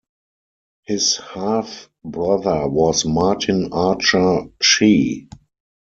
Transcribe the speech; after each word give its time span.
His 0.81 1.17
half-brother 1.17 2.67
was 2.69 3.05
Martin 3.05 3.71
Archer-Shee. 3.71 5.29